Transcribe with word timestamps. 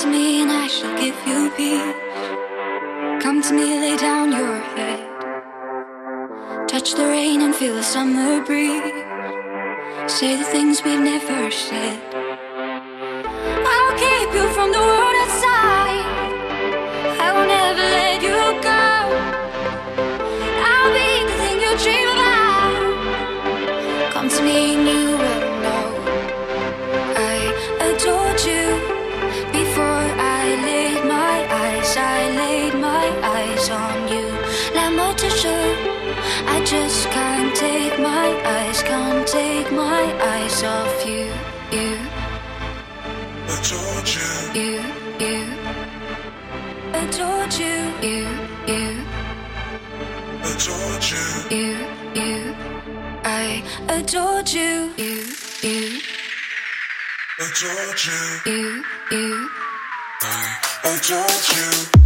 to 0.00 0.06
me 0.06 0.40
and 0.40 0.50
I 0.50 0.66
shall 0.66 0.96
give 0.98 1.16
you 1.28 1.50
peace. 1.58 3.22
Come 3.22 3.42
to 3.42 3.52
me, 3.52 3.78
lay 3.80 3.96
down 3.98 4.32
your 4.32 4.58
head. 4.74 5.00
Touch 6.68 6.94
the 6.94 7.04
rain 7.04 7.42
and 7.42 7.54
feel 7.54 7.74
the 7.74 7.82
summer 7.82 8.42
breeze. 8.42 8.80
Say 10.06 10.36
the 10.36 10.44
things 10.44 10.82
we've 10.82 11.00
never 11.00 11.50
said. 11.50 12.09
Eyes 40.60 40.64
off 40.64 41.06
you. 41.06 41.32
You. 41.72 41.96
Adored 43.48 44.08
you. 44.08 44.60
You, 44.60 44.82
you. 45.18 45.40
Adored 46.94 47.54
you. 47.54 47.76
You, 48.02 48.28
you. 48.66 49.04
Adored 50.42 51.04
you. 51.10 51.56
You, 51.56 51.86
you. 52.14 52.54
I 53.24 53.62
adored 53.88 54.50
you. 54.50 54.92
You, 54.96 55.24
you. 55.62 56.00
Adored 57.38 58.04
you. 58.04 58.52
You, 58.52 58.84
you. 59.10 59.50
I 60.22 60.56
adored 60.84 61.94
you. 61.94 61.99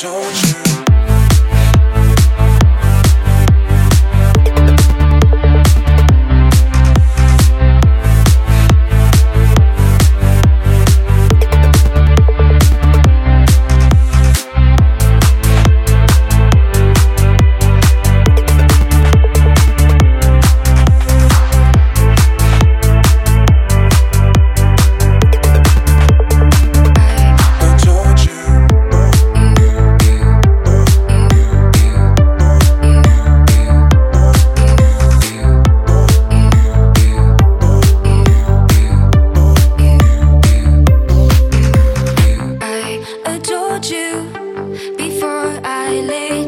don't 0.00 0.48
you? 0.48 0.67
Take 43.80 44.26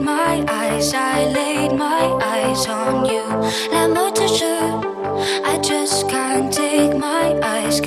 my 0.00 0.44
eyes, 0.48 0.92
I 0.94 1.26
laid 1.26 1.78
my 1.78 2.18
eyes 2.22 2.66
on 2.66 3.06
you. 3.06 3.22
Not 3.94 4.18
sure 4.28 4.80
I 5.44 5.58
just 5.58 6.08
can't 6.08 6.52
take 6.52 6.96
my 6.96 7.38
eyes 7.42 7.80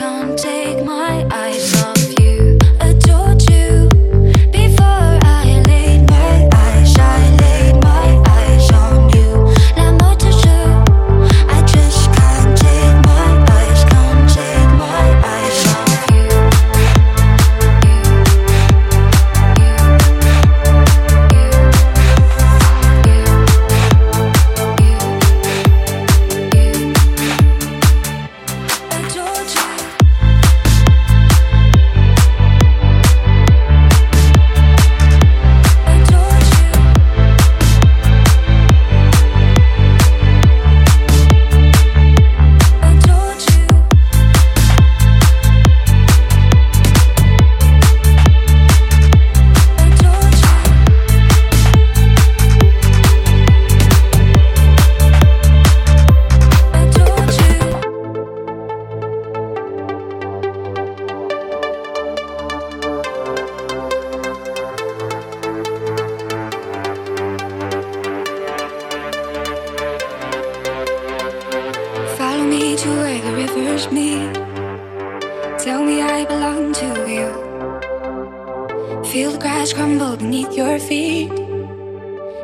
feel 79.13 79.31
the 79.31 79.37
grass 79.37 79.71
crumble 79.71 80.17
beneath 80.17 80.51
your 80.57 80.79
feet. 80.79 81.31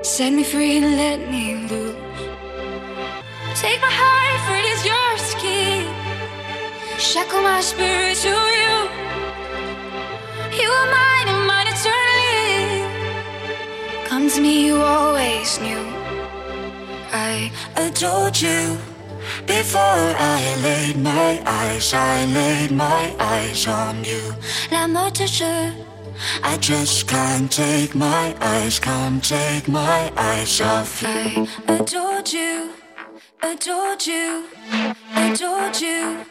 Set 0.04 0.32
me 0.32 0.44
free 0.44 0.78
and 0.78 0.98
let 0.98 1.20
me 1.32 1.56
loose. 1.68 1.98
Take 3.60 3.82
my 3.82 3.94
heart, 4.02 4.40
for 4.46 4.56
it 4.62 4.68
is 4.76 4.82
yours 4.92 5.22
to 5.30 5.36
keep. 5.44 5.90
Shackle 7.00 7.42
my 7.42 7.60
spirit 7.62 8.18
to 8.18 8.36
you. 8.62 8.76
You 10.62 10.70
are 10.80 10.90
mine 11.00 11.28
and 11.34 11.44
mine 11.50 11.70
eternally. 11.74 12.86
Come 14.06 14.30
to 14.30 14.40
me, 14.40 14.68
you 14.68 14.76
always 14.80 15.60
knew. 15.60 15.84
I 17.12 17.52
adored 17.78 18.40
you. 18.40 18.78
Before 19.48 20.06
I 20.38 20.40
laid 20.62 20.98
my 21.02 21.42
eyes, 21.48 21.96
I 21.96 22.26
laid 22.26 22.70
my 22.70 23.16
eyes 23.18 23.68
on 23.68 24.04
you. 24.04 24.22
La 24.72 24.86
mort 24.86 25.20
off 30.62 31.02
you. 31.02 31.48
I 31.68 31.76
adored 31.80 32.34
you, 32.34 32.72
adored 33.42 34.06
you, 34.06 34.46
adored 35.16 35.80
you, 35.80 36.26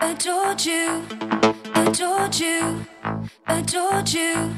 adored 0.00 0.64
you, 0.64 1.04
adored 1.74 2.34
you, 2.36 2.86
adored 3.46 4.08
you, 4.12 4.54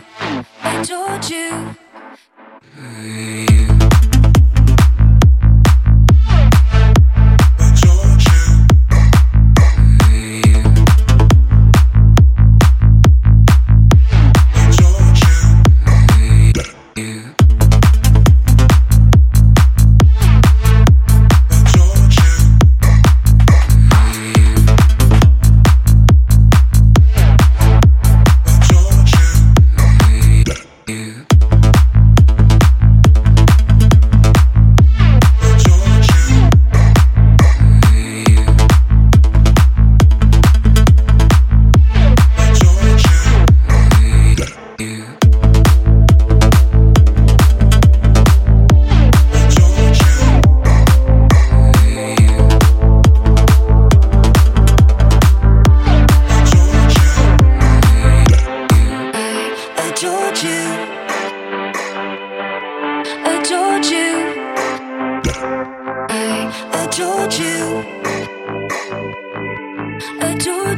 adored 0.64 1.30
you. 1.30 1.76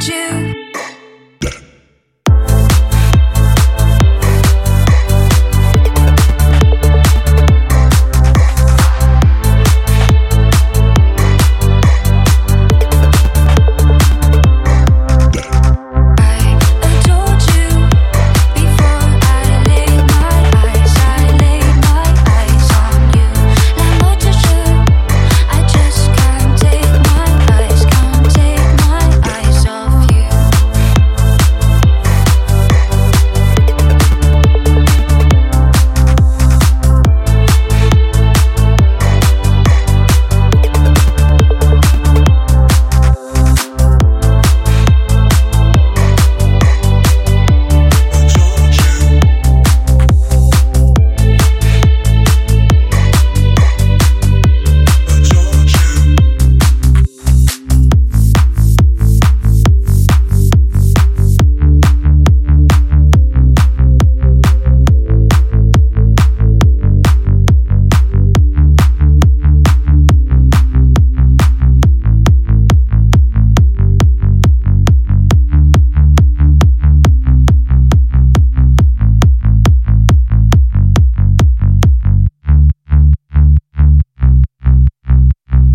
you 0.09 0.34